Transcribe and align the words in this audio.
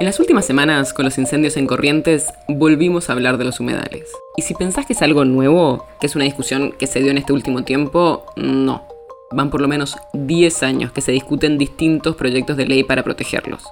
En 0.00 0.06
las 0.06 0.18
últimas 0.18 0.44
semanas, 0.44 0.92
con 0.92 1.04
los 1.04 1.18
incendios 1.18 1.56
en 1.56 1.68
Corrientes, 1.68 2.26
volvimos 2.48 3.08
a 3.08 3.12
hablar 3.12 3.38
de 3.38 3.44
los 3.44 3.60
humedales. 3.60 4.10
Y 4.36 4.42
si 4.42 4.52
pensás 4.52 4.86
que 4.86 4.92
es 4.92 5.02
algo 5.02 5.24
nuevo, 5.24 5.86
que 6.00 6.08
es 6.08 6.16
una 6.16 6.24
discusión 6.24 6.72
que 6.72 6.88
se 6.88 7.00
dio 7.00 7.12
en 7.12 7.18
este 7.18 7.32
último 7.32 7.62
tiempo, 7.62 8.26
no. 8.34 8.88
Van 9.30 9.50
por 9.50 9.60
lo 9.60 9.68
menos 9.68 9.96
10 10.12 10.64
años 10.64 10.90
que 10.90 11.00
se 11.00 11.12
discuten 11.12 11.58
distintos 11.58 12.16
proyectos 12.16 12.56
de 12.56 12.66
ley 12.66 12.82
para 12.82 13.04
protegerlos. 13.04 13.62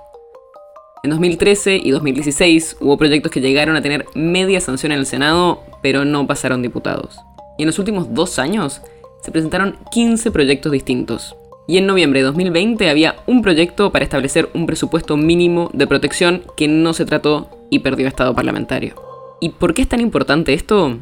En 1.03 1.11
2013 1.11 1.81
y 1.83 1.91
2016 1.91 2.77
hubo 2.79 2.97
proyectos 2.97 3.33
que 3.33 3.41
llegaron 3.41 3.75
a 3.75 3.83
tener 3.83 4.07
media 4.15 4.61
sanción 4.61 4.93
en 4.93 5.01
el 5.01 5.07
Senado, 5.07 5.65
pero 5.83 6.05
no 6.05 6.29
pasaron 6.29 6.63
diputados. 6.63 7.19
Y 7.59 7.63
en 7.63 7.67
los 7.67 7.81
últimos 7.81 8.15
dos 8.15 8.39
años 8.39 8.81
se 9.25 9.33
presentaron 9.33 9.77
15 9.91 10.31
proyectos 10.31 10.71
distintos, 10.71 11.35
y 11.67 11.79
en 11.79 11.87
noviembre 11.87 12.21
de 12.21 12.27
2020 12.27 12.91
había 12.91 13.17
un 13.27 13.43
proyecto 13.43 13.93
para 13.93 14.05
establecer 14.05 14.51
un 14.55 14.67
presupuesto 14.67 15.17
mínimo 15.17 15.71
de 15.73 15.87
protección 15.87 16.43
que 16.57 16.69
no 16.69 16.93
se 16.93 17.05
trató 17.05 17.51
y 17.71 17.81
perdió 17.81 18.09
estado 18.09 18.35
parlamentario. 18.35 18.95
¿Y 19.41 19.51
por 19.51 19.75
qué 19.75 19.83
es 19.83 19.89
tan 19.89 20.01
importante 20.01 20.55
esto? 20.55 20.99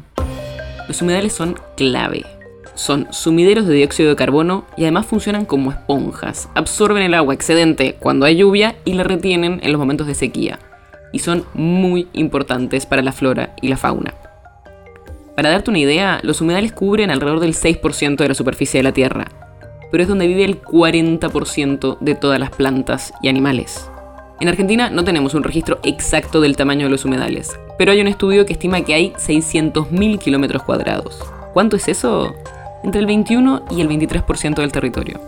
Los 0.87 1.01
humedales 1.01 1.33
son 1.33 1.57
clave. 1.75 2.25
Son 2.73 3.07
sumideros 3.11 3.67
de 3.67 3.75
dióxido 3.75 4.09
de 4.09 4.15
carbono 4.15 4.65
y 4.77 4.83
además 4.83 5.05
funcionan 5.05 5.45
como 5.45 5.71
esponjas. 5.71 6.49
Absorben 6.55 7.03
el 7.03 7.13
agua 7.13 7.33
excedente 7.33 7.95
cuando 7.99 8.25
hay 8.25 8.37
lluvia 8.37 8.75
y 8.85 8.93
la 8.93 9.03
retienen 9.03 9.59
en 9.61 9.71
los 9.71 9.79
momentos 9.79 10.07
de 10.07 10.15
sequía. 10.15 10.59
Y 11.11 11.19
son 11.19 11.45
muy 11.53 12.07
importantes 12.13 12.85
para 12.85 13.01
la 13.01 13.11
flora 13.11 13.55
y 13.61 13.67
la 13.67 13.77
fauna. 13.77 14.13
Para 15.35 15.49
darte 15.49 15.69
una 15.69 15.79
idea, 15.79 16.19
los 16.23 16.39
humedales 16.39 16.71
cubren 16.71 17.11
alrededor 17.11 17.39
del 17.41 17.53
6% 17.53 18.15
de 18.15 18.27
la 18.27 18.33
superficie 18.33 18.79
de 18.79 18.83
la 18.83 18.93
Tierra, 18.93 19.27
pero 19.91 20.03
es 20.03 20.09
donde 20.09 20.27
vive 20.27 20.45
el 20.45 20.61
40% 20.61 21.99
de 21.99 22.15
todas 22.15 22.39
las 22.39 22.49
plantas 22.49 23.13
y 23.21 23.27
animales. 23.27 23.89
En 24.39 24.47
Argentina 24.47 24.89
no 24.89 25.03
tenemos 25.03 25.35
un 25.35 25.43
registro 25.43 25.79
exacto 25.83 26.41
del 26.41 26.55
tamaño 26.57 26.85
de 26.85 26.91
los 26.91 27.05
humedales, 27.05 27.51
pero 27.77 27.91
hay 27.91 28.01
un 28.01 28.07
estudio 28.07 28.45
que 28.45 28.53
estima 28.53 28.81
que 28.81 28.95
hay 28.95 29.11
600.000 29.11 30.17
kilómetros 30.17 30.63
cuadrados. 30.63 31.19
¿Cuánto 31.53 31.75
es 31.75 31.87
eso? 31.87 32.33
Entre 32.83 32.99
el 33.01 33.05
21 33.05 33.65
y 33.69 33.81
el 33.81 33.89
23% 33.89 34.55
del 34.55 34.71
territorio. 34.71 35.19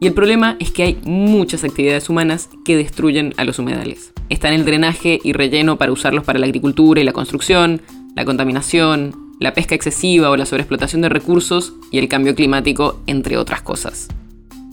Y 0.00 0.06
el 0.06 0.14
problema 0.14 0.56
es 0.60 0.70
que 0.70 0.84
hay 0.84 1.00
muchas 1.04 1.64
actividades 1.64 2.08
humanas 2.08 2.50
que 2.64 2.76
destruyen 2.76 3.34
a 3.36 3.42
los 3.42 3.58
humedales. 3.58 4.12
Están 4.28 4.52
el 4.52 4.64
drenaje 4.64 5.18
y 5.24 5.32
relleno 5.32 5.76
para 5.76 5.90
usarlos 5.90 6.22
para 6.22 6.38
la 6.38 6.46
agricultura 6.46 7.00
y 7.00 7.04
la 7.04 7.12
construcción, 7.12 7.82
la 8.14 8.24
contaminación, 8.24 9.27
la 9.40 9.54
pesca 9.54 9.74
excesiva 9.74 10.30
o 10.30 10.36
la 10.36 10.46
sobreexplotación 10.46 11.02
de 11.02 11.08
recursos 11.08 11.74
y 11.90 11.98
el 11.98 12.08
cambio 12.08 12.34
climático, 12.34 13.00
entre 13.06 13.36
otras 13.36 13.62
cosas. 13.62 14.08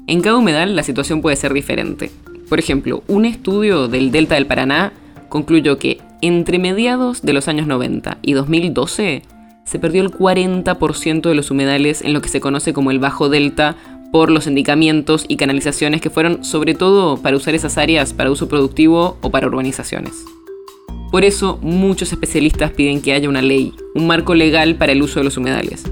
En 0.08 0.22
cada 0.22 0.38
humedal 0.38 0.76
la 0.76 0.84
situación 0.84 1.22
puede 1.22 1.36
ser 1.36 1.54
diferente. 1.54 2.12
Por 2.50 2.60
ejemplo, 2.60 3.04
un 3.08 3.26
estudio 3.26 3.88
del 3.88 4.12
Delta 4.12 4.36
del 4.36 4.46
Paraná 4.46 4.94
concluyó 5.30 5.78
que 5.78 6.00
entre 6.22 6.60
mediados 6.60 7.22
de 7.22 7.34
los 7.34 7.48
años 7.48 7.68
90 7.68 8.20
y 8.22 8.34
2012 8.34 9.24
se 9.64 9.80
perdió 9.80 10.04
el 10.04 10.12
40% 10.12 11.22
de 11.22 11.36
los 11.36 11.50
humedales 11.50 12.04
en 12.04 12.14
lo 12.14 12.22
que 12.22 12.30
se 12.30 12.40
conoce 12.40 12.74
como 12.74 12.92
el 12.92 13.00
Bajo 13.00 13.30
Delta 13.30 13.76
por 14.12 14.30
los 14.30 14.48
endicamientos 14.48 15.26
y 15.28 15.38
canalizaciones 15.38 16.02
que 16.02 16.12
fueron 16.12 16.44
sobre 16.44 16.76
todo 16.76 17.18
para 17.18 17.36
usar 17.36 17.56
esas 17.56 17.78
áreas 17.78 18.14
para 18.14 18.32
uso 18.32 18.48
productivo 18.48 19.18
o 19.22 19.32
para 19.32 19.48
urbanizaciones. 19.48 20.14
Por 21.12 21.24
eso 21.24 21.60
muchos 21.62 22.12
especialistas 22.12 22.72
piden 22.72 23.02
que 23.02 23.14
haya 23.14 23.30
una 23.30 23.42
ley, 23.42 23.74
un 23.94 24.08
marco 24.08 24.36
legal 24.36 24.76
para 24.76 24.92
el 24.92 25.02
uso 25.02 25.20
de 25.20 25.24
los 25.24 25.38
humedales. 25.38 25.84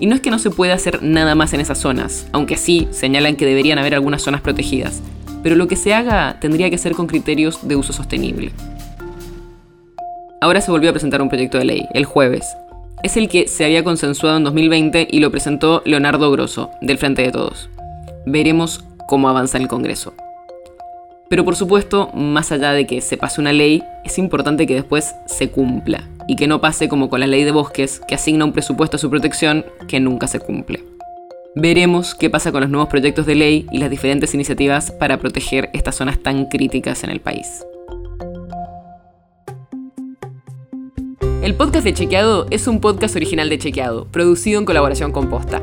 Y 0.00 0.06
no 0.06 0.14
es 0.14 0.20
que 0.20 0.30
no 0.30 0.38
se 0.38 0.50
pueda 0.50 0.74
hacer 0.74 1.02
nada 1.02 1.34
más 1.34 1.52
en 1.52 1.60
esas 1.60 1.78
zonas, 1.78 2.28
aunque 2.32 2.56
sí 2.56 2.86
señalan 2.90 3.36
que 3.36 3.46
deberían 3.46 3.78
haber 3.78 3.94
algunas 3.94 4.22
zonas 4.22 4.40
protegidas, 4.40 5.02
pero 5.42 5.56
lo 5.56 5.66
que 5.66 5.76
se 5.76 5.94
haga 5.94 6.38
tendría 6.40 6.70
que 6.70 6.78
ser 6.78 6.92
con 6.92 7.06
criterios 7.06 7.66
de 7.66 7.76
uso 7.76 7.92
sostenible. 7.92 8.52
Ahora 10.40 10.60
se 10.60 10.70
volvió 10.70 10.90
a 10.90 10.92
presentar 10.92 11.20
un 11.20 11.28
proyecto 11.28 11.58
de 11.58 11.64
ley, 11.64 11.88
el 11.94 12.04
jueves. 12.04 12.46
Es 13.02 13.16
el 13.16 13.28
que 13.28 13.48
se 13.48 13.64
había 13.64 13.82
consensuado 13.82 14.36
en 14.36 14.44
2020 14.44 15.08
y 15.10 15.18
lo 15.18 15.30
presentó 15.32 15.82
Leonardo 15.84 16.30
Grosso, 16.30 16.70
del 16.80 16.98
Frente 16.98 17.22
de 17.22 17.32
Todos. 17.32 17.68
Veremos 18.24 18.84
cómo 19.08 19.28
avanza 19.28 19.58
el 19.58 19.66
Congreso. 19.66 20.14
Pero 21.28 21.44
por 21.44 21.56
supuesto, 21.56 22.10
más 22.14 22.52
allá 22.52 22.72
de 22.72 22.86
que 22.86 23.00
se 23.00 23.16
pase 23.16 23.40
una 23.40 23.52
ley, 23.52 23.82
es 24.04 24.18
importante 24.18 24.66
que 24.66 24.74
después 24.74 25.14
se 25.26 25.50
cumpla 25.50 26.08
y 26.26 26.36
que 26.36 26.46
no 26.46 26.60
pase 26.60 26.88
como 26.88 27.10
con 27.10 27.20
la 27.20 27.26
ley 27.26 27.44
de 27.44 27.52
bosques, 27.52 28.00
que 28.08 28.14
asigna 28.14 28.44
un 28.44 28.52
presupuesto 28.52 28.96
a 28.96 29.00
su 29.00 29.10
protección 29.10 29.64
que 29.88 30.00
nunca 30.00 30.26
se 30.26 30.40
cumple. 30.40 30.84
Veremos 31.54 32.14
qué 32.14 32.30
pasa 32.30 32.52
con 32.52 32.62
los 32.62 32.70
nuevos 32.70 32.88
proyectos 32.88 33.26
de 33.26 33.34
ley 33.34 33.66
y 33.72 33.78
las 33.78 33.90
diferentes 33.90 34.32
iniciativas 34.34 34.90
para 34.90 35.18
proteger 35.18 35.70
estas 35.72 35.96
zonas 35.96 36.18
tan 36.22 36.46
críticas 36.46 37.04
en 37.04 37.10
el 37.10 37.20
país. 37.20 37.64
El 41.42 41.54
podcast 41.54 41.84
de 41.84 41.94
Chequeado 41.94 42.46
es 42.50 42.66
un 42.66 42.80
podcast 42.80 43.16
original 43.16 43.48
de 43.48 43.58
Chequeado, 43.58 44.06
producido 44.06 44.58
en 44.58 44.66
colaboración 44.66 45.12
con 45.12 45.28
Posta. 45.28 45.62